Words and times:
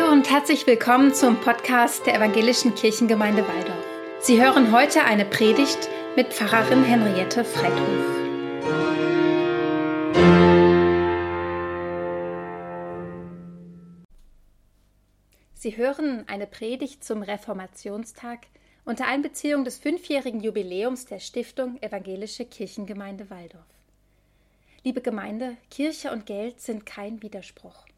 Hallo 0.00 0.12
und 0.12 0.30
herzlich 0.30 0.66
willkommen 0.66 1.12
zum 1.12 1.38
Podcast 1.40 2.06
der 2.06 2.14
Evangelischen 2.14 2.74
Kirchengemeinde 2.74 3.46
Waldorf. 3.46 3.84
Sie 4.20 4.42
hören 4.42 4.72
heute 4.72 5.04
eine 5.04 5.24
Predigt 5.26 5.90
mit 6.16 6.32
Pfarrerin 6.32 6.84
Henriette 6.84 7.44
Freithof. 7.44 7.86
Sie 15.54 15.76
hören 15.76 16.24
eine 16.28 16.46
Predigt 16.46 17.04
zum 17.04 17.22
Reformationstag 17.22 18.46
unter 18.84 19.06
Einbeziehung 19.06 19.64
des 19.64 19.78
fünfjährigen 19.78 20.40
Jubiläums 20.40 21.04
der 21.06 21.18
Stiftung 21.18 21.76
Evangelische 21.82 22.46
Kirchengemeinde 22.46 23.28
Waldorf. 23.28 23.66
Liebe 24.82 25.02
Gemeinde, 25.02 25.56
Kirche 25.70 26.10
und 26.10 26.24
Geld 26.24 26.60
sind 26.60 26.86
kein 26.86 27.22
Widerspruch. 27.22 27.89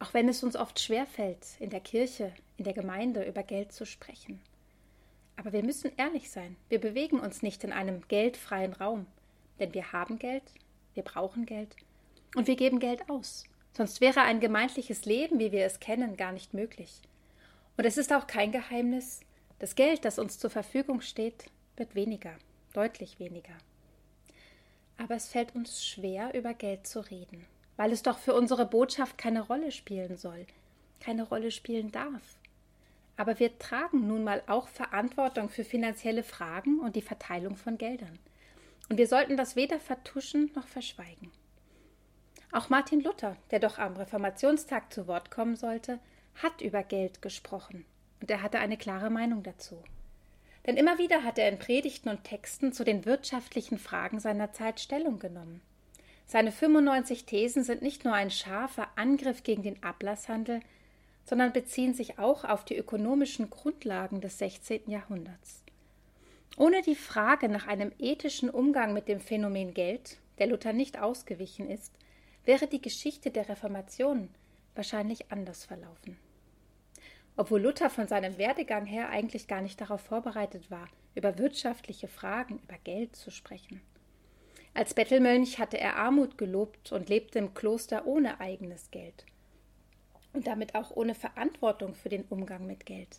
Auch 0.00 0.14
wenn 0.14 0.28
es 0.30 0.42
uns 0.42 0.56
oft 0.56 0.80
schwerfällt, 0.80 1.46
in 1.60 1.68
der 1.68 1.80
Kirche, 1.80 2.32
in 2.56 2.64
der 2.64 2.72
Gemeinde 2.72 3.22
über 3.22 3.42
Geld 3.42 3.70
zu 3.72 3.84
sprechen. 3.84 4.40
Aber 5.36 5.52
wir 5.52 5.62
müssen 5.62 5.92
ehrlich 5.98 6.30
sein. 6.30 6.56
Wir 6.70 6.80
bewegen 6.80 7.20
uns 7.20 7.42
nicht 7.42 7.64
in 7.64 7.72
einem 7.72 8.02
geldfreien 8.08 8.72
Raum. 8.72 9.06
Denn 9.58 9.74
wir 9.74 9.92
haben 9.92 10.18
Geld, 10.18 10.42
wir 10.94 11.02
brauchen 11.02 11.44
Geld 11.44 11.76
und 12.34 12.46
wir 12.46 12.56
geben 12.56 12.78
Geld 12.78 13.10
aus. 13.10 13.44
Sonst 13.76 14.00
wäre 14.00 14.22
ein 14.22 14.40
gemeindliches 14.40 15.04
Leben, 15.04 15.38
wie 15.38 15.52
wir 15.52 15.66
es 15.66 15.80
kennen, 15.80 16.16
gar 16.16 16.32
nicht 16.32 16.54
möglich. 16.54 17.02
Und 17.76 17.84
es 17.84 17.98
ist 17.98 18.12
auch 18.12 18.26
kein 18.26 18.52
Geheimnis, 18.52 19.20
das 19.58 19.74
Geld, 19.74 20.06
das 20.06 20.18
uns 20.18 20.38
zur 20.38 20.48
Verfügung 20.48 21.02
steht, 21.02 21.44
wird 21.76 21.94
weniger, 21.94 22.32
deutlich 22.72 23.18
weniger. 23.20 23.52
Aber 24.96 25.14
es 25.14 25.28
fällt 25.28 25.54
uns 25.54 25.84
schwer, 25.84 26.34
über 26.34 26.54
Geld 26.54 26.86
zu 26.86 27.00
reden 27.00 27.44
weil 27.80 27.92
es 27.92 28.02
doch 28.02 28.18
für 28.18 28.34
unsere 28.34 28.66
Botschaft 28.66 29.16
keine 29.16 29.40
Rolle 29.40 29.72
spielen 29.72 30.18
soll, 30.18 30.46
keine 31.00 31.22
Rolle 31.22 31.50
spielen 31.50 31.90
darf. 31.90 32.36
Aber 33.16 33.38
wir 33.38 33.58
tragen 33.58 34.06
nun 34.06 34.22
mal 34.22 34.42
auch 34.48 34.68
Verantwortung 34.68 35.48
für 35.48 35.64
finanzielle 35.64 36.22
Fragen 36.22 36.80
und 36.80 36.94
die 36.94 37.00
Verteilung 37.00 37.56
von 37.56 37.78
Geldern. 37.78 38.18
Und 38.90 38.98
wir 38.98 39.06
sollten 39.06 39.38
das 39.38 39.56
weder 39.56 39.80
vertuschen 39.80 40.50
noch 40.54 40.66
verschweigen. 40.66 41.32
Auch 42.52 42.68
Martin 42.68 43.00
Luther, 43.00 43.38
der 43.50 43.60
doch 43.60 43.78
am 43.78 43.96
Reformationstag 43.96 44.92
zu 44.92 45.06
Wort 45.06 45.30
kommen 45.30 45.56
sollte, 45.56 46.00
hat 46.34 46.60
über 46.60 46.82
Geld 46.82 47.22
gesprochen. 47.22 47.86
Und 48.20 48.30
er 48.30 48.42
hatte 48.42 48.58
eine 48.58 48.76
klare 48.76 49.08
Meinung 49.08 49.42
dazu. 49.42 49.82
Denn 50.66 50.76
immer 50.76 50.98
wieder 50.98 51.24
hat 51.24 51.38
er 51.38 51.48
in 51.48 51.58
Predigten 51.58 52.10
und 52.10 52.24
Texten 52.24 52.74
zu 52.74 52.84
den 52.84 53.06
wirtschaftlichen 53.06 53.78
Fragen 53.78 54.20
seiner 54.20 54.52
Zeit 54.52 54.80
Stellung 54.80 55.18
genommen. 55.18 55.62
Seine 56.30 56.52
95 56.52 57.24
Thesen 57.24 57.64
sind 57.64 57.82
nicht 57.82 58.04
nur 58.04 58.14
ein 58.14 58.30
scharfer 58.30 58.86
Angriff 58.94 59.42
gegen 59.42 59.64
den 59.64 59.82
Ablasshandel, 59.82 60.60
sondern 61.24 61.52
beziehen 61.52 61.92
sich 61.92 62.20
auch 62.20 62.44
auf 62.44 62.64
die 62.64 62.76
ökonomischen 62.76 63.50
Grundlagen 63.50 64.20
des 64.20 64.38
16. 64.38 64.88
Jahrhunderts. 64.88 65.64
Ohne 66.56 66.82
die 66.82 66.94
Frage 66.94 67.48
nach 67.48 67.66
einem 67.66 67.90
ethischen 67.98 68.48
Umgang 68.48 68.94
mit 68.94 69.08
dem 69.08 69.18
Phänomen 69.18 69.74
Geld, 69.74 70.18
der 70.38 70.46
Luther 70.46 70.72
nicht 70.72 71.00
ausgewichen 71.00 71.68
ist, 71.68 71.92
wäre 72.44 72.68
die 72.68 72.80
Geschichte 72.80 73.32
der 73.32 73.48
Reformation 73.48 74.28
wahrscheinlich 74.76 75.32
anders 75.32 75.64
verlaufen. 75.64 76.16
Obwohl 77.36 77.62
Luther 77.62 77.90
von 77.90 78.06
seinem 78.06 78.38
Werdegang 78.38 78.86
her 78.86 79.08
eigentlich 79.08 79.48
gar 79.48 79.62
nicht 79.62 79.80
darauf 79.80 80.02
vorbereitet 80.02 80.70
war, 80.70 80.86
über 81.16 81.38
wirtschaftliche 81.38 82.06
Fragen, 82.06 82.60
über 82.62 82.78
Geld 82.84 83.16
zu 83.16 83.32
sprechen. 83.32 83.80
Als 84.72 84.94
Bettelmönch 84.94 85.58
hatte 85.58 85.78
er 85.78 85.96
Armut 85.96 86.38
gelobt 86.38 86.92
und 86.92 87.08
lebte 87.08 87.38
im 87.38 87.54
Kloster 87.54 88.06
ohne 88.06 88.40
eigenes 88.40 88.90
Geld 88.90 89.26
und 90.32 90.46
damit 90.46 90.74
auch 90.74 90.92
ohne 90.96 91.14
Verantwortung 91.14 91.94
für 91.94 92.08
den 92.08 92.24
Umgang 92.24 92.66
mit 92.66 92.86
Geld. 92.86 93.18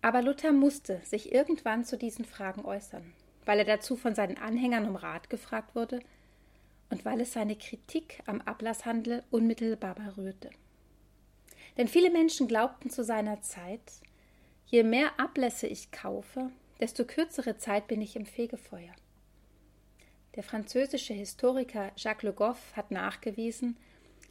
Aber 0.00 0.22
Luther 0.22 0.52
musste 0.52 1.00
sich 1.04 1.32
irgendwann 1.32 1.84
zu 1.84 1.98
diesen 1.98 2.24
Fragen 2.24 2.64
äußern, 2.64 3.12
weil 3.44 3.58
er 3.58 3.64
dazu 3.64 3.96
von 3.96 4.14
seinen 4.14 4.38
Anhängern 4.38 4.86
um 4.86 4.94
Rat 4.94 5.28
gefragt 5.30 5.74
wurde 5.74 6.00
und 6.90 7.04
weil 7.04 7.20
es 7.20 7.32
seine 7.32 7.56
Kritik 7.56 8.22
am 8.26 8.40
Ablasshandel 8.40 9.24
unmittelbar 9.30 9.96
berührte. 9.96 10.50
Denn 11.76 11.88
viele 11.88 12.10
Menschen 12.10 12.46
glaubten 12.46 12.90
zu 12.90 13.02
seiner 13.02 13.40
Zeit, 13.42 13.82
je 14.66 14.84
mehr 14.84 15.18
Ablässe 15.18 15.66
ich 15.66 15.90
kaufe, 15.90 16.50
desto 16.80 17.04
kürzere 17.04 17.58
Zeit 17.58 17.88
bin 17.88 18.00
ich 18.00 18.14
im 18.14 18.26
Fegefeuer. 18.26 18.94
Der 20.38 20.44
französische 20.44 21.14
Historiker 21.14 21.90
Jacques 21.96 22.22
Le 22.22 22.32
Goff 22.32 22.76
hat 22.76 22.92
nachgewiesen, 22.92 23.76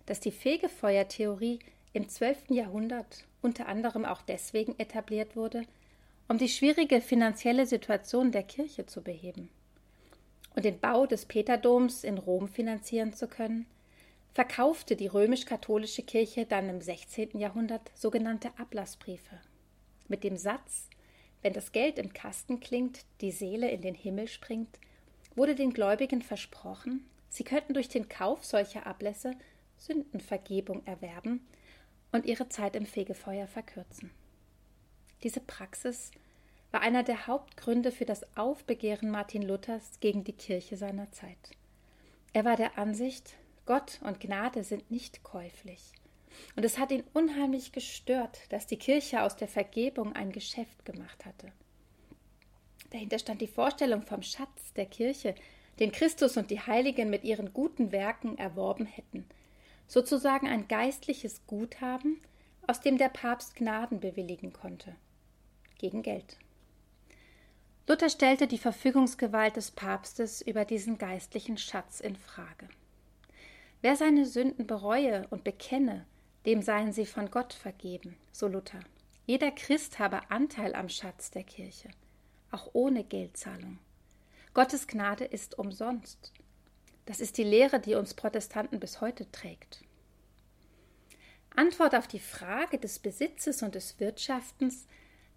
dass 0.05 0.21
die 0.21 0.31
Fegefeuertheorie 0.31 1.59
im 1.91 2.07
12. 2.07 2.51
Jahrhundert 2.51 3.25
unter 3.41 3.67
anderem 3.67 4.05
auch 4.05 4.21
deswegen 4.21 4.79
etabliert 4.79 5.35
wurde, 5.35 5.63
um 6.29 6.37
die 6.37 6.47
schwierige 6.47 7.01
finanzielle 7.01 7.65
Situation 7.65 8.31
der 8.31 8.43
Kirche 8.43 8.85
zu 8.85 9.01
beheben. 9.01 9.49
Und 10.55 10.63
den 10.63 10.79
Bau 10.79 11.07
des 11.07 11.25
Peterdoms 11.25 12.05
in 12.05 12.17
Rom 12.17 12.47
finanzieren 12.47 13.11
zu 13.11 13.27
können, 13.27 13.65
verkaufte 14.33 14.95
die 14.95 15.07
römisch-katholische 15.07 16.03
Kirche 16.03 16.45
dann 16.45 16.69
im 16.69 16.79
16. 16.79 17.37
Jahrhundert 17.37 17.91
sogenannte 17.95 18.57
Ablassbriefe 18.57 19.41
mit 20.07 20.23
dem 20.23 20.37
Satz, 20.37 20.87
wenn 21.41 21.51
das 21.51 21.73
Geld 21.73 21.99
im 21.99 22.13
Kasten 22.13 22.61
klingt, 22.61 23.01
die 23.19 23.31
Seele 23.31 23.69
in 23.69 23.81
den 23.81 23.93
Himmel 23.93 24.29
springt, 24.29 24.79
wurde 25.37 25.55
den 25.55 25.71
Gläubigen 25.71 26.21
versprochen, 26.21 27.07
sie 27.29 27.43
könnten 27.43 27.73
durch 27.73 27.87
den 27.87 28.09
Kauf 28.09 28.43
solcher 28.43 28.85
Ablässe 28.85 29.31
Sündenvergebung 29.77 30.85
erwerben 30.85 31.45
und 32.11 32.25
ihre 32.25 32.49
Zeit 32.49 32.75
im 32.75 32.85
Fegefeuer 32.85 33.47
verkürzen. 33.47 34.09
Diese 35.23 35.39
Praxis 35.39 36.11
war 36.71 36.81
einer 36.81 37.03
der 37.03 37.27
Hauptgründe 37.27 37.91
für 37.91 38.05
das 38.05 38.25
Aufbegehren 38.35 39.09
Martin 39.09 39.43
Luthers 39.43 39.99
gegen 39.99 40.23
die 40.23 40.33
Kirche 40.33 40.77
seiner 40.77 41.11
Zeit. 41.11 41.51
Er 42.33 42.43
war 42.43 42.55
der 42.55 42.77
Ansicht, 42.77 43.35
Gott 43.65 43.99
und 44.03 44.19
Gnade 44.19 44.63
sind 44.63 44.89
nicht 44.91 45.23
käuflich. 45.23 45.93
Und 46.55 46.65
es 46.65 46.77
hat 46.77 46.91
ihn 46.91 47.03
unheimlich 47.13 47.71
gestört, 47.71 48.39
dass 48.49 48.67
die 48.67 48.77
Kirche 48.77 49.23
aus 49.23 49.35
der 49.35 49.47
Vergebung 49.47 50.13
ein 50.13 50.31
Geschäft 50.31 50.85
gemacht 50.85 51.25
hatte. 51.25 51.51
Dahinter 52.91 53.19
stand 53.19 53.41
die 53.41 53.47
Vorstellung 53.47 54.01
vom 54.01 54.21
Schatz 54.21 54.73
der 54.73 54.85
Kirche, 54.85 55.35
den 55.79 55.91
Christus 55.91 56.37
und 56.37 56.49
die 56.49 56.61
Heiligen 56.61 57.09
mit 57.09 57.23
ihren 57.23 57.53
guten 57.53 57.91
Werken 57.91 58.37
erworben 58.37 58.85
hätten, 58.85 59.25
sozusagen 59.87 60.47
ein 60.47 60.67
geistliches 60.67 61.45
Guthaben, 61.47 62.21
aus 62.65 62.81
dem 62.81 62.97
der 62.97 63.09
Papst 63.09 63.55
Gnaden 63.55 63.99
bewilligen 63.99 64.53
konnte, 64.53 64.95
gegen 65.77 66.01
Geld. 66.01 66.37
Luther 67.87 68.09
stellte 68.09 68.47
die 68.47 68.57
Verfügungsgewalt 68.57 69.55
des 69.55 69.71
Papstes 69.71 70.41
über 70.41 70.65
diesen 70.65 70.97
geistlichen 70.97 71.57
Schatz 71.57 72.01
in 72.01 72.17
Frage. 72.17 72.67
Wer 73.81 73.95
seine 73.95 74.25
Sünden 74.25 74.67
bereue 74.67 75.27
und 75.29 75.43
bekenne, 75.43 76.05
dem 76.45 76.61
seien 76.61 76.91
sie 76.91 77.05
von 77.05 77.31
Gott 77.31 77.53
vergeben, 77.53 78.17
so 78.31 78.47
Luther. 78.47 78.79
Jeder 79.25 79.51
Christ 79.51 79.99
habe 79.99 80.31
Anteil 80.31 80.73
am 80.75 80.89
Schatz 80.89 81.31
der 81.31 81.43
Kirche 81.43 81.89
auch 82.51 82.69
ohne 82.73 83.03
Geldzahlung. 83.03 83.79
Gottes 84.53 84.87
Gnade 84.87 85.25
ist 85.25 85.59
umsonst. 85.59 86.31
Das 87.05 87.19
ist 87.19 87.37
die 87.37 87.43
Lehre, 87.43 87.79
die 87.79 87.95
uns 87.95 88.13
Protestanten 88.13 88.79
bis 88.79 89.01
heute 89.01 89.31
trägt. 89.31 89.83
Antwort 91.55 91.95
auf 91.95 92.07
die 92.07 92.19
Frage 92.19 92.77
des 92.77 92.99
Besitzes 92.99 93.63
und 93.63 93.75
des 93.75 93.99
Wirtschaftens 93.99 94.87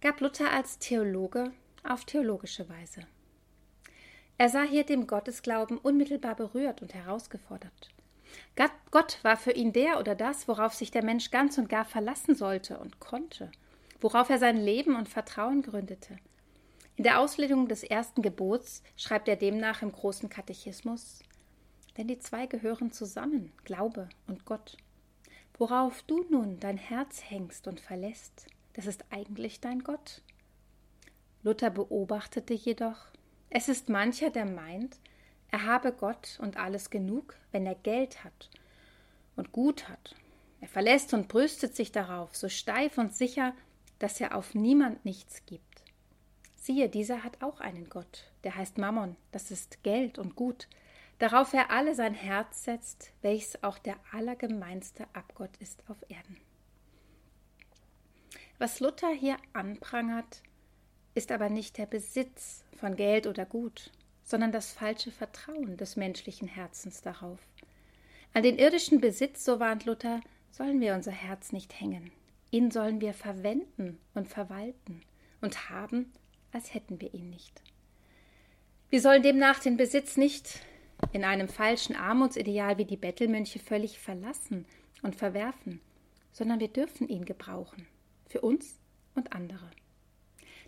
gab 0.01 0.21
Luther 0.21 0.51
als 0.53 0.79
Theologe 0.79 1.53
auf 1.83 2.05
theologische 2.05 2.69
Weise. 2.69 3.07
Er 4.37 4.49
sah 4.49 4.63
hier 4.63 4.85
dem 4.85 5.07
Gottesglauben 5.07 5.79
unmittelbar 5.79 6.35
berührt 6.35 6.83
und 6.83 6.95
herausgefordert. 6.95 7.91
Gott 8.91 9.19
war 9.23 9.37
für 9.37 9.53
ihn 9.53 9.73
der 9.73 9.99
oder 9.99 10.15
das, 10.15 10.49
worauf 10.49 10.75
sich 10.75 10.91
der 10.91 11.05
Mensch 11.05 11.31
ganz 11.31 11.59
und 11.59 11.69
gar 11.69 11.85
verlassen 11.85 12.35
sollte 12.35 12.79
und 12.79 13.01
konnte, 13.01 13.51
worauf 14.01 14.31
er 14.31 14.39
sein 14.39 14.57
Leben 14.57 14.97
und 14.97 15.09
Vertrauen 15.09 15.63
gründete, 15.63 16.19
in 17.01 17.05
der 17.05 17.19
Auslegung 17.19 17.67
des 17.67 17.83
ersten 17.83 18.21
Gebots 18.21 18.83
schreibt 18.95 19.27
er 19.27 19.37
demnach 19.37 19.81
im 19.81 19.91
großen 19.91 20.29
Katechismus 20.29 21.21
Denn 21.97 22.09
die 22.09 22.19
zwei 22.19 22.45
gehören 22.45 22.93
zusammen, 22.93 23.53
Glaube 23.65 24.11
und 24.27 24.45
Gott. 24.45 24.77
Worauf 25.57 26.03
du 26.03 26.27
nun 26.29 26.61
dein 26.61 26.77
Herz 26.77 27.23
hängst 27.27 27.67
und 27.67 27.81
verlässt, 27.81 28.49
das 28.75 28.85
ist 28.85 29.07
eigentlich 29.09 29.63
dein 29.63 29.83
Gott. 29.83 30.21
Luther 31.43 31.71
beobachtete 31.71 32.53
jedoch, 32.53 33.07
es 33.49 33.71
ist 33.71 33.89
mancher, 33.89 34.29
der 34.29 34.45
meint, 34.45 34.99
er 35.51 35.65
habe 35.65 35.93
Gott 35.93 36.39
und 36.43 36.59
alles 36.59 36.91
genug, 36.91 37.35
wenn 37.51 37.65
er 37.65 37.77
Geld 37.77 38.25
hat 38.25 38.51
und 39.37 39.53
Gut 39.53 39.89
hat. 39.89 40.17
Er 40.61 40.69
verlässt 40.69 41.15
und 41.15 41.29
brüstet 41.29 41.75
sich 41.75 41.93
darauf, 41.93 42.37
so 42.37 42.51
steif 42.51 42.99
und 42.99 43.15
sicher, 43.15 43.55
dass 43.99 44.21
er 44.21 44.37
auf 44.37 44.55
niemand 44.55 45.07
nichts 45.07 45.47
gibt. 45.47 45.70
Siehe, 46.61 46.91
dieser 46.91 47.25
hat 47.25 47.43
auch 47.43 47.61
einen 47.61 47.89
Gott, 47.89 48.31
der 48.45 48.55
heißt 48.55 48.77
Mammon, 48.77 49.17
das 49.33 49.51
ist 49.51 49.83
Geld 49.83 50.19
und 50.19 50.37
Gut, 50.37 50.69
darauf 51.19 51.55
er 51.55 51.71
alle 51.71 51.95
sein 51.95 52.13
Herz 52.13 52.65
setzt, 52.65 53.13
welches 53.23 53.63
auch 53.63 53.79
der 53.79 53.97
allergemeinste 54.13 55.07
Abgott 55.15 55.57
ist 55.59 55.83
auf 55.89 55.97
Erden. 56.11 56.37
Was 58.59 58.79
Luther 58.79 59.09
hier 59.09 59.39
anprangert, 59.55 60.43
ist 61.15 61.33
aber 61.33 61.49
nicht 61.49 61.79
der 61.79 61.87
Besitz 61.87 62.63
von 62.77 62.95
Geld 62.95 63.27
oder 63.27 63.47
Gut, 63.47 63.91
sondern 64.23 64.53
das 64.53 64.71
falsche 64.71 65.11
Vertrauen 65.11 65.79
des 65.79 65.97
menschlichen 65.97 66.47
Herzens 66.47 67.01
darauf. 67.01 67.39
An 68.35 68.43
den 68.43 68.59
irdischen 68.59 69.01
Besitz, 69.01 69.47
so 69.47 69.61
warnt 69.61 69.87
Luther, 69.87 70.21
sollen 70.51 70.79
wir 70.83 70.95
unser 70.95 71.11
Herz 71.11 71.53
nicht 71.53 71.81
hängen. 71.81 72.13
Ihn 72.51 72.71
sollen 72.71 73.01
wir 73.01 73.15
verwenden 73.15 73.99
und 74.13 74.29
verwalten 74.29 75.01
und 75.41 75.71
haben, 75.71 76.13
als 76.53 76.75
hätten 76.75 77.01
wir 77.01 77.15
ihn 77.15 77.31
nicht. 77.31 77.63
Wir 78.91 79.01
sollen 79.01 79.23
demnach 79.23 79.61
den 79.61 79.77
Besitz 79.77 80.17
nicht 80.17 80.61
in 81.13 81.25
einem 81.25 81.49
falschen 81.49 81.97
Armutsideal 81.97 82.79
wie 82.79 82.85
die 82.85 82.97
Bettelmönche 82.97 83.59
völlig 83.59 83.99
verlassen 83.99 84.67
und 85.03 85.17
verwerfen, 85.17 85.81
sondern 86.33 86.61
wir 86.61 86.69
dürfen 86.69 87.09
ihn 87.09 87.25
gebrauchen, 87.25 87.87
für 88.27 88.41
uns 88.41 88.79
und 89.15 89.33
andere. 89.33 89.71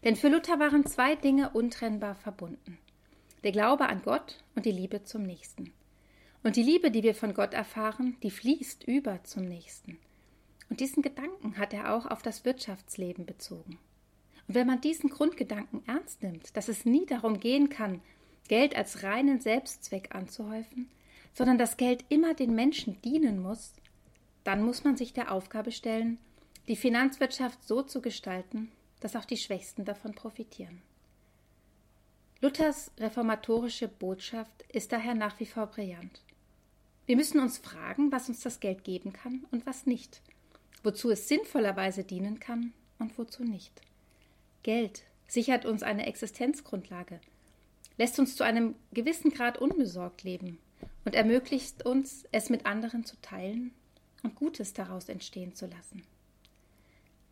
Denn 0.05 0.17
für 0.17 0.29
Luther 0.29 0.59
waren 0.59 0.87
zwei 0.87 1.15
Dinge 1.17 1.51
untrennbar 1.51 2.15
verbunden 2.15 2.79
der 3.45 3.53
Glaube 3.53 3.89
an 3.89 4.03
Gott 4.03 4.39
und 4.55 4.67
die 4.67 4.73
Liebe 4.73 5.03
zum 5.05 5.23
Nächsten. 5.23 5.73
Und 6.43 6.57
die 6.57 6.63
Liebe, 6.63 6.91
die 6.91 7.03
wir 7.03 7.15
von 7.15 7.35
Gott 7.35 7.55
erfahren, 7.55 8.17
die 8.23 8.31
fließt 8.31 8.85
über 8.85 9.23
zum 9.25 9.45
Nächsten. 9.45 9.99
Und 10.69 10.81
diesen 10.81 11.03
Gedanken 11.03 11.59
hat 11.59 11.73
er 11.73 11.95
auch 11.95 12.07
auf 12.07 12.23
das 12.23 12.45
Wirtschaftsleben 12.45 13.27
bezogen. 13.27 13.79
Und 14.49 14.55
wenn 14.55 14.67
man 14.67 14.81
diesen 14.81 15.11
Grundgedanken 15.11 15.83
ernst 15.87 16.23
nimmt, 16.23 16.57
dass 16.57 16.69
es 16.69 16.85
nie 16.85 17.07
darum 17.07 17.41
gehen 17.41 17.69
kann, 17.69 18.01
Geld 18.49 18.77
als 18.77 19.03
reinen 19.03 19.41
Selbstzweck 19.41 20.15
anzuhäufen, 20.15 20.91
sondern 21.35 21.59
dass 21.59 21.77
Geld 21.77 22.05
immer 22.09 22.35
den 22.35 22.55
Menschen 22.55 23.01
dienen 23.03 23.41
muss, 23.41 23.73
dann 24.45 24.63
muss 24.63 24.85
man 24.85 24.97
sich 24.97 25.13
der 25.13 25.33
Aufgabe 25.33 25.73
stellen, 25.73 26.19
die 26.69 26.77
Finanzwirtschaft 26.77 27.67
so 27.67 27.83
zu 27.83 28.01
gestalten, 28.01 28.71
dass 29.01 29.17
auch 29.17 29.25
die 29.25 29.37
Schwächsten 29.37 29.85
davon 29.85 30.15
profitieren. 30.15 30.83
Luthers 32.41 32.91
reformatorische 32.99 33.89
Botschaft 33.89 34.65
ist 34.73 34.93
daher 34.93 35.15
nach 35.15 35.39
wie 35.39 35.47
vor 35.47 35.67
brillant. 35.67 36.23
Wir 37.07 37.17
müssen 37.17 37.41
uns 37.41 37.59
fragen, 37.59 38.13
was 38.13 38.29
uns 38.29 38.41
das 38.41 38.61
Geld 38.61 38.85
geben 38.85 39.13
kann 39.13 39.45
und 39.51 39.67
was 39.67 39.87
nicht, 39.87 40.21
wozu 40.83 41.11
es 41.11 41.29
sinnvollerweise 41.29 42.05
dienen 42.05 42.41
kann 42.41 42.73
und 42.99 43.17
wozu 43.19 43.45
nicht. 43.45 43.81
Geld 44.63 45.03
sichert 45.27 45.65
uns 45.65 45.83
eine 45.83 46.07
Existenzgrundlage, 46.07 47.21
lässt 47.99 48.19
uns 48.19 48.37
zu 48.37 48.45
einem 48.45 48.75
gewissen 48.93 49.31
Grad 49.31 49.59
unbesorgt 49.59 50.23
leben 50.23 50.59
und 51.05 51.15
ermöglicht 51.15 51.85
uns, 51.85 52.25
es 52.33 52.51
mit 52.51 52.67
anderen 52.67 53.05
zu 53.05 53.21
teilen 53.21 53.73
und 54.23 54.37
Gutes 54.37 54.73
daraus 54.73 55.09
entstehen 55.09 55.55
zu 55.55 55.67
lassen. 55.67 56.03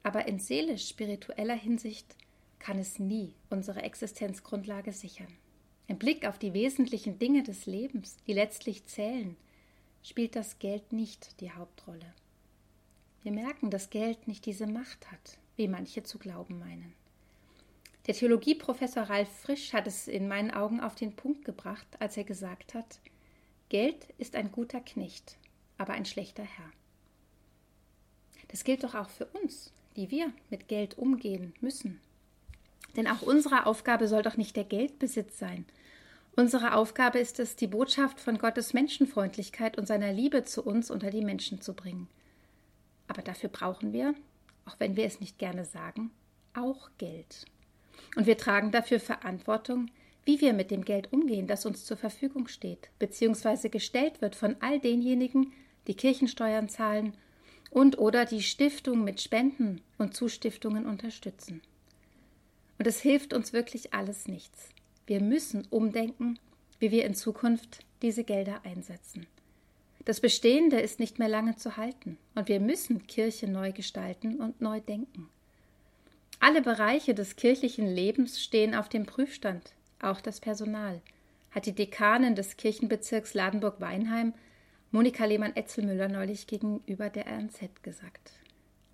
Aber 0.02 0.26
in 0.26 0.38
seelisch-spiritueller 0.38 1.54
Hinsicht 1.54 2.16
kann 2.58 2.78
es 2.78 2.98
nie 2.98 3.34
unsere 3.48 3.82
Existenzgrundlage 3.82 4.92
sichern. 4.92 5.32
Im 5.86 5.98
Blick 5.98 6.26
auf 6.26 6.38
die 6.38 6.54
wesentlichen 6.54 7.18
Dinge 7.18 7.42
des 7.42 7.66
Lebens, 7.66 8.16
die 8.26 8.32
letztlich 8.32 8.86
zählen, 8.86 9.36
spielt 10.02 10.36
das 10.36 10.58
Geld 10.58 10.92
nicht 10.92 11.40
die 11.40 11.52
Hauptrolle. 11.52 12.14
Wir 13.22 13.32
merken, 13.32 13.70
dass 13.70 13.90
Geld 13.90 14.26
nicht 14.26 14.46
diese 14.46 14.66
Macht 14.66 15.10
hat, 15.10 15.38
wie 15.56 15.68
manche 15.68 16.02
zu 16.02 16.18
glauben 16.18 16.58
meinen. 16.58 16.94
Der 18.06 18.14
Theologieprofessor 18.14 19.05
Ralf 19.05 19.29
Frisch 19.43 19.73
hat 19.73 19.87
es 19.87 20.08
in 20.08 20.29
meinen 20.29 20.50
Augen 20.50 20.81
auf 20.81 20.94
den 20.94 21.14
Punkt 21.14 21.44
gebracht, 21.44 21.87
als 21.99 22.17
er 22.17 22.25
gesagt 22.25 22.75
hat, 22.75 23.00
Geld 23.69 24.08
ist 24.19 24.35
ein 24.35 24.50
guter 24.50 24.81
Knecht, 24.81 25.37
aber 25.79 25.93
ein 25.93 26.06
schlechter 26.06 26.43
Herr. 26.43 26.70
Das 28.49 28.64
gilt 28.64 28.82
doch 28.82 28.94
auch 28.94 29.11
für 29.11 29.26
uns, 29.26 29.73
die 29.97 30.11
wir 30.11 30.32
mit 30.50 30.67
Geld 30.67 30.99
umgehen 30.99 31.55
müssen 31.61 32.00
denn 32.97 33.06
auch 33.06 33.23
unsere 33.23 33.67
Aufgabe 33.67 34.08
soll 34.08 34.23
doch 34.23 34.37
nicht 34.37 34.56
der 34.56 34.64
Geldbesitz 34.64 35.38
sein. 35.38 35.64
Unsere 36.37 36.75
Aufgabe 36.75 37.19
ist 37.19 37.38
es, 37.41 37.56
die 37.56 37.67
Botschaft 37.67 38.20
von 38.20 38.38
Gottes 38.38 38.73
Menschenfreundlichkeit 38.73 39.79
und 39.79 39.87
seiner 39.87 40.12
Liebe 40.12 40.44
zu 40.44 40.62
uns 40.62 40.91
unter 40.91 41.11
die 41.11 41.25
Menschen 41.25 41.61
zu 41.61 41.75
bringen. 41.75 42.08
Aber 43.08 43.23
dafür 43.23 43.49
brauchen 43.49 43.93
wir, 43.93 44.14
auch 44.64 44.76
wenn 44.79 44.97
wir 44.97 45.05
es 45.05 45.20
nicht 45.20 45.38
gerne 45.38 45.64
sagen, 45.64 46.11
auch 46.55 46.91
Geld. 46.99 47.47
Und 48.17 48.26
wir 48.26 48.37
tragen 48.37 48.70
dafür 48.70 49.00
Verantwortung, 49.00 49.91
wie 50.25 50.41
wir 50.41 50.52
mit 50.52 50.70
dem 50.70 50.85
Geld 50.85 51.12
umgehen, 51.12 51.47
das 51.47 51.67
uns 51.67 51.85
zur 51.85 51.97
Verfügung 51.97 52.49
steht, 52.49 52.91
beziehungsweise 52.99 53.70
gestellt 53.70 54.20
wird 54.20 54.35
von 54.35 54.56
all 54.61 54.79
denjenigen, 54.79 55.52
die 55.87 55.94
Kirchensteuern 55.94 56.69
zahlen 56.69 57.14
und 57.70 57.99
oder 57.99 58.25
die 58.25 58.43
Stiftung 58.43 59.05
mit 59.05 59.20
Spenden 59.20 59.81
und 59.99 60.14
Zustiftungen 60.14 60.87
unterstützen. 60.87 61.62
Und 62.79 62.87
es 62.87 63.00
hilft 63.00 63.32
uns 63.32 63.52
wirklich 63.52 63.93
alles 63.94 64.26
nichts. 64.26 64.70
Wir 65.06 65.20
müssen 65.20 65.67
umdenken, 65.70 66.38
wie 66.79 66.91
wir 66.91 67.05
in 67.05 67.14
Zukunft 67.14 67.85
diese 68.02 68.25
Gelder 68.25 68.61
einsetzen. 68.64 69.26
Das 70.05 70.20
Bestehende 70.20 70.81
ist 70.81 70.99
nicht 70.99 71.19
mehr 71.19 71.29
lange 71.29 71.56
zu 71.56 71.76
halten 71.76 72.19
und 72.35 72.49
wir 72.49 72.58
müssen 72.58 73.06
Kirche 73.06 73.49
neu 73.49 73.73
gestalten 73.73 74.41
und 74.41 74.61
neu 74.61 74.81
denken. 74.81 75.29
Alle 76.42 76.62
Bereiche 76.62 77.14
des 77.14 77.37
kirchlichen 77.37 77.87
Lebens 77.87 78.42
stehen 78.42 78.75
auf 78.75 78.88
dem 78.88 79.04
Prüfstand, 79.04 79.75
auch 80.00 80.22
das 80.22 80.40
Personal, 80.40 81.02
hat 81.50 81.66
die 81.66 81.75
Dekanin 81.75 82.34
des 82.34 82.56
Kirchenbezirks 82.56 83.34
Ladenburg-Weinheim, 83.34 84.32
Monika 84.90 85.26
Lehmann-Etzelmüller, 85.26 86.08
neulich 86.08 86.46
gegenüber 86.46 87.10
der 87.10 87.26
RNZ 87.26 87.82
gesagt. 87.82 88.32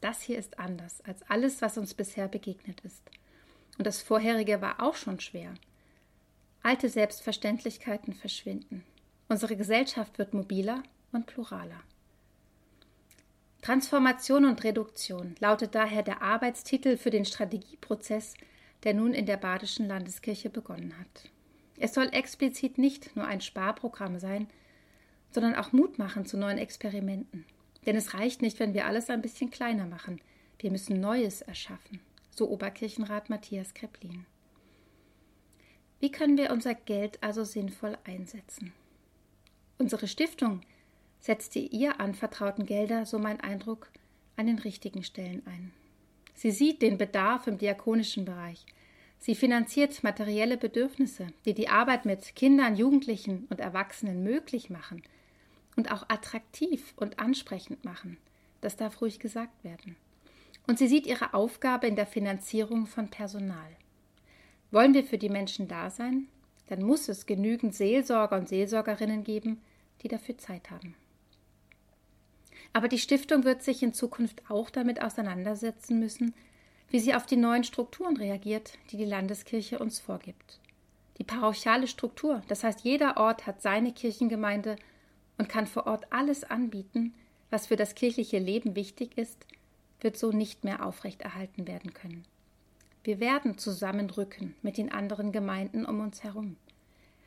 Das 0.00 0.22
hier 0.22 0.38
ist 0.38 0.58
anders 0.58 1.00
als 1.02 1.22
alles, 1.30 1.62
was 1.62 1.78
uns 1.78 1.94
bisher 1.94 2.26
begegnet 2.26 2.80
ist. 2.80 3.02
Und 3.78 3.86
das 3.86 4.02
vorherige 4.02 4.60
war 4.60 4.82
auch 4.82 4.96
schon 4.96 5.20
schwer. 5.20 5.54
Alte 6.64 6.88
Selbstverständlichkeiten 6.88 8.12
verschwinden. 8.12 8.84
Unsere 9.28 9.56
Gesellschaft 9.56 10.18
wird 10.18 10.34
mobiler 10.34 10.82
und 11.12 11.26
pluraler. 11.26 11.80
Transformation 13.66 14.44
und 14.44 14.62
Reduktion 14.62 15.34
lautet 15.40 15.74
daher 15.74 16.02
der 16.02 16.22
Arbeitstitel 16.22 16.96
für 16.96 17.10
den 17.10 17.24
Strategieprozess, 17.24 18.34
der 18.84 18.94
nun 18.94 19.12
in 19.12 19.26
der 19.26 19.36
Badischen 19.36 19.88
Landeskirche 19.88 20.50
begonnen 20.50 20.94
hat. 21.00 21.30
Es 21.76 21.92
soll 21.92 22.08
explizit 22.12 22.78
nicht 22.78 23.16
nur 23.16 23.26
ein 23.26 23.40
Sparprogramm 23.40 24.20
sein, 24.20 24.46
sondern 25.32 25.56
auch 25.56 25.72
Mut 25.72 25.98
machen 25.98 26.26
zu 26.26 26.36
neuen 26.36 26.58
Experimenten. 26.58 27.44
Denn 27.86 27.96
es 27.96 28.14
reicht 28.14 28.40
nicht, 28.40 28.60
wenn 28.60 28.72
wir 28.72 28.86
alles 28.86 29.10
ein 29.10 29.20
bisschen 29.20 29.50
kleiner 29.50 29.86
machen. 29.86 30.20
Wir 30.60 30.70
müssen 30.70 31.00
Neues 31.00 31.42
erschaffen 31.42 32.00
so 32.36 32.50
Oberkirchenrat 32.50 33.30
Matthias 33.30 33.72
Kreplin. 33.72 34.26
Wie 36.00 36.10
können 36.10 36.36
wir 36.36 36.52
unser 36.52 36.74
Geld 36.74 37.22
also 37.22 37.44
sinnvoll 37.44 37.96
einsetzen? 38.04 38.74
Unsere 39.78 40.06
Stiftung 40.06 40.60
setzt 41.20 41.54
die 41.54 41.66
ihr 41.66 42.00
anvertrauten 42.00 42.66
Gelder, 42.66 43.06
so 43.06 43.18
mein 43.18 43.40
Eindruck, 43.40 43.90
an 44.36 44.46
den 44.46 44.58
richtigen 44.58 45.02
Stellen 45.02 45.42
ein. 45.46 45.72
Sie 46.34 46.50
sieht 46.50 46.82
den 46.82 46.98
Bedarf 46.98 47.46
im 47.46 47.58
diakonischen 47.58 48.24
Bereich. 48.24 48.64
Sie 49.18 49.34
finanziert 49.34 50.02
materielle 50.02 50.56
Bedürfnisse, 50.56 51.28
die 51.46 51.54
die 51.54 51.68
Arbeit 51.68 52.04
mit 52.04 52.36
Kindern, 52.36 52.76
Jugendlichen 52.76 53.46
und 53.48 53.60
Erwachsenen 53.60 54.22
möglich 54.22 54.68
machen 54.68 55.02
und 55.74 55.90
auch 55.90 56.04
attraktiv 56.08 56.92
und 56.96 57.18
ansprechend 57.18 57.84
machen. 57.84 58.18
Das 58.60 58.76
darf 58.76 59.00
ruhig 59.00 59.18
gesagt 59.18 59.64
werden 59.64 59.96
und 60.66 60.78
sie 60.78 60.88
sieht 60.88 61.06
ihre 61.06 61.34
Aufgabe 61.34 61.86
in 61.86 61.96
der 61.96 62.06
Finanzierung 62.06 62.86
von 62.86 63.08
Personal. 63.08 63.76
Wollen 64.70 64.94
wir 64.94 65.04
für 65.04 65.18
die 65.18 65.28
Menschen 65.28 65.68
da 65.68 65.90
sein, 65.90 66.28
dann 66.68 66.82
muss 66.82 67.08
es 67.08 67.26
genügend 67.26 67.74
Seelsorger 67.74 68.36
und 68.36 68.48
Seelsorgerinnen 68.48 69.22
geben, 69.22 69.60
die 70.02 70.08
dafür 70.08 70.36
Zeit 70.38 70.70
haben. 70.70 70.94
Aber 72.76 72.88
die 72.88 72.98
Stiftung 72.98 73.44
wird 73.44 73.62
sich 73.62 73.82
in 73.82 73.94
Zukunft 73.94 74.42
auch 74.50 74.68
damit 74.68 75.00
auseinandersetzen 75.00 75.98
müssen, 75.98 76.34
wie 76.90 77.00
sie 77.00 77.14
auf 77.14 77.24
die 77.24 77.38
neuen 77.38 77.64
Strukturen 77.64 78.18
reagiert, 78.18 78.74
die 78.90 78.98
die 78.98 79.06
Landeskirche 79.06 79.78
uns 79.78 79.98
vorgibt. 79.98 80.60
Die 81.16 81.24
parochiale 81.24 81.88
Struktur, 81.88 82.42
das 82.48 82.64
heißt 82.64 82.80
jeder 82.82 83.16
Ort 83.16 83.46
hat 83.46 83.62
seine 83.62 83.92
Kirchengemeinde 83.92 84.76
und 85.38 85.48
kann 85.48 85.66
vor 85.66 85.86
Ort 85.86 86.12
alles 86.12 86.44
anbieten, 86.44 87.14
was 87.48 87.68
für 87.68 87.76
das 87.76 87.94
kirchliche 87.94 88.38
Leben 88.38 88.76
wichtig 88.76 89.16
ist, 89.16 89.46
wird 90.02 90.18
so 90.18 90.30
nicht 90.30 90.62
mehr 90.62 90.84
aufrechterhalten 90.84 91.66
werden 91.66 91.94
können. 91.94 92.26
Wir 93.04 93.20
werden 93.20 93.56
zusammenrücken 93.56 94.54
mit 94.60 94.76
den 94.76 94.92
anderen 94.92 95.32
Gemeinden 95.32 95.86
um 95.86 96.00
uns 96.00 96.22
herum. 96.24 96.56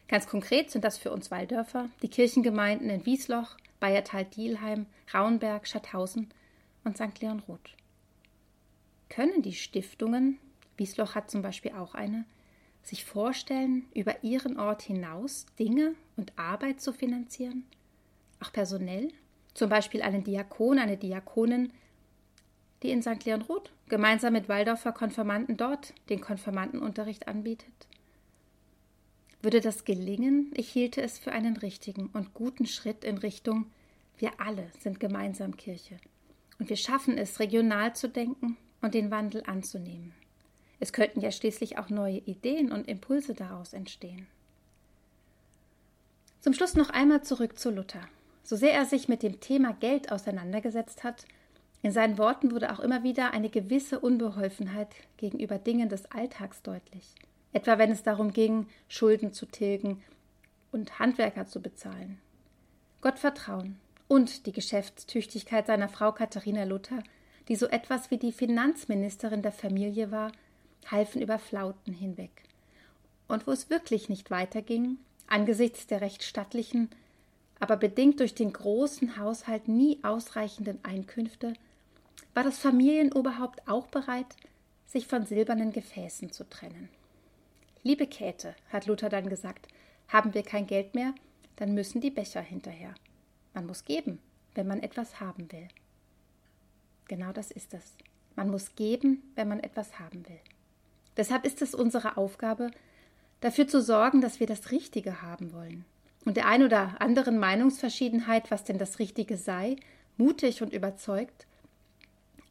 Ganz 0.09 0.27
konkret 0.27 0.69
sind 0.69 0.83
das 0.83 0.99
für 0.99 1.11
uns 1.11 1.31
Waldörfer 1.31 1.89
die 2.03 2.07
Kirchengemeinden 2.07 2.91
in 2.91 3.07
Wiesloch, 3.07 3.57
Bayertal-Dielheim, 3.79 4.86
Rauenberg, 5.13 5.67
Schatthausen 5.67 6.29
und 6.83 6.98
St. 6.98 7.21
Leon 7.21 7.39
Roth. 7.39 7.75
Können 9.09 9.41
die 9.41 9.53
Stiftungen, 9.53 10.39
Wiesloch 10.77 11.15
hat 11.15 11.31
zum 11.31 11.41
Beispiel 11.41 11.71
auch 11.74 11.95
eine, 11.95 12.25
sich 12.83 13.05
vorstellen, 13.05 13.86
über 13.93 14.24
ihren 14.24 14.59
Ort 14.59 14.81
hinaus 14.81 15.45
Dinge 15.57 15.95
und 16.15 16.38
Arbeit 16.38 16.81
zu 16.81 16.93
finanzieren? 16.93 17.65
Auch 18.39 18.51
personell? 18.51 19.09
Zum 19.53 19.69
Beispiel 19.69 20.01
einen 20.01 20.24
Diakon, 20.24 20.79
eine 20.79 20.98
Diakonin, 20.98 21.74
die 22.81 22.91
in 22.91 23.01
St. 23.01 23.25
Leon 23.25 23.41
Roth 23.41 23.74
gemeinsam 23.89 24.33
mit 24.33 24.48
Waldorfer 24.48 24.93
Konfirmanden 24.93 25.57
dort 25.57 25.93
den 26.09 26.21
Konfirmandenunterricht 26.21 27.27
anbietet? 27.27 27.88
Würde 29.41 29.62
das 29.62 29.86
gelingen, 29.86 30.51
ich 30.55 30.69
hielte 30.69 31.01
es 31.01 31.17
für 31.17 31.31
einen 31.31 31.58
richtigen 31.58 32.08
und 32.08 32.34
guten 32.34 32.65
Schritt 32.65 33.03
in 33.03 33.17
Richtung 33.17 33.72
wir 34.19 34.31
alle 34.38 34.69
sind 34.79 35.00
gemeinsam 35.00 35.55
Kirche 35.55 35.98
und 36.60 36.69
wir 36.69 36.75
schaffen 36.75 37.17
es, 37.17 37.39
regional 37.39 37.96
zu 37.96 38.10
denken 38.10 38.58
und 38.81 38.93
den 38.93 39.12
Wandel 39.12 39.43
anzunehmen. 39.46 40.13
Es 40.81 40.91
könnten 40.91 41.22
ja 41.22 41.31
schließlich 41.31 41.77
auch 41.77 41.89
neue 41.89 42.17
Ideen 42.17 42.72
und 42.72 42.88
Impulse 42.88 43.34
daraus 43.34 43.72
entstehen. 43.72 44.27
Zum 46.41 46.53
Schluss 46.53 46.75
noch 46.75 46.89
einmal 46.89 47.24
zurück 47.24 47.58
zu 47.58 47.72
Luther. 47.72 48.08
So 48.43 48.58
sehr 48.58 48.74
er 48.74 48.86
sich 48.86 49.08
mit 49.08 49.24
dem 49.24 49.39
Thema 49.39 49.74
Geld 49.74 50.12
auseinandergesetzt 50.12 51.03
hat, 51.03 51.25
in 51.81 51.91
seinen 51.93 52.17
Worten 52.17 52.51
wurde 52.51 52.74
auch 52.74 52.81
immer 52.81 53.03
wieder 53.03 53.31
eine 53.31 53.50
gewisse 53.50 54.01
Unbeholfenheit 54.01 54.89
gegenüber 55.15 55.58
Dingen 55.58 55.88
des 55.88 56.12
Alltags 56.12 56.62
deutlich. 56.62 57.15
Etwa 57.53 57.77
wenn 57.77 57.91
es 57.91 58.03
darum 58.03 58.31
ging, 58.31 58.67
Schulden 58.87 59.33
zu 59.33 59.45
tilgen 59.45 60.03
und 60.71 60.99
Handwerker 60.99 61.47
zu 61.47 61.61
bezahlen. 61.61 62.19
Gott 63.01 63.17
vertrauen 63.17 63.79
und 64.07 64.45
die 64.45 64.51
Geschäftstüchtigkeit 64.51 65.67
seiner 65.67 65.89
Frau 65.89 66.11
Katharina 66.11 66.63
Luther, 66.63 67.01
die 67.47 67.55
so 67.55 67.67
etwas 67.67 68.11
wie 68.11 68.17
die 68.17 68.31
Finanzministerin 68.31 69.41
der 69.41 69.51
Familie 69.51 70.11
war, 70.11 70.31
halfen 70.89 71.21
über 71.21 71.39
Flauten 71.39 71.93
hinweg. 71.93 72.43
Und 73.27 73.47
wo 73.47 73.51
es 73.51 73.69
wirklich 73.69 74.09
nicht 74.09 74.31
weiterging, 74.31 74.97
angesichts 75.27 75.87
der 75.87 76.01
recht 76.01 76.23
stattlichen, 76.23 76.89
aber 77.59 77.77
bedingt 77.77 78.19
durch 78.19 78.35
den 78.35 78.53
großen 78.53 79.17
Haushalt 79.17 79.67
nie 79.67 79.99
ausreichenden 80.03 80.79
Einkünfte, 80.83 81.53
war 82.33 82.43
das 82.43 82.57
Familienoberhaupt 82.57 83.67
auch 83.67 83.87
bereit, 83.87 84.35
sich 84.87 85.07
von 85.07 85.25
silbernen 85.25 85.71
Gefäßen 85.71 86.31
zu 86.31 86.49
trennen. 86.49 86.89
Liebe 87.83 88.07
Käthe, 88.07 88.55
hat 88.71 88.88
Luther 88.88 89.09
dann 89.09 89.29
gesagt, 89.29 89.67
haben 90.07 90.33
wir 90.33 90.43
kein 90.43 90.67
Geld 90.67 90.95
mehr, 90.95 91.13
dann 91.55 91.74
müssen 91.74 92.01
die 92.01 92.12
Becher 92.12 92.41
hinterher. 92.41 92.93
Man 93.53 93.65
muss 93.65 93.86
geben, 93.86 94.19
wenn 94.55 94.67
man 94.67 94.81
etwas 94.81 95.19
haben 95.19 95.51
will. 95.51 95.67
Genau 97.07 97.31
das 97.31 97.51
ist 97.51 97.74
es. 97.74 97.95
Man 98.36 98.50
muss 98.50 98.75
geben, 98.75 99.24
wenn 99.36 99.48
man 99.48 99.59
etwas 99.59 100.00
haben 100.00 100.27
will. 100.27 100.39
Deshalb 101.17 101.45
ist 101.45 101.62
es 101.62 101.75
unsere 101.75 102.17
Aufgabe, 102.17 102.71
dafür 103.41 103.67
zu 103.67 103.81
sorgen, 103.81 104.21
dass 104.21 104.39
wir 104.39 104.48
das 104.48 104.71
Richtige 104.71 105.21
haben 105.21 105.53
wollen. 105.53 105.86
Und 106.25 106.38
der 106.38 106.48
ein 106.48 106.63
oder 106.63 107.01
anderen 107.01 107.39
Meinungsverschiedenheit, 107.39 108.51
was 108.51 108.63
denn 108.63 108.77
das 108.77 109.00
Richtige 109.00 109.38
sei, 109.38 109.77
mutig 110.17 110.62
und 110.62 110.74
überzeugt, 110.74 111.48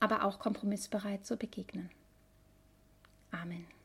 aber 0.00 0.24
auch 0.24 0.38
kompromissbereit 0.38 1.26
zu 1.26 1.36
begegnen. 1.36 1.90
Amen. 3.30 3.77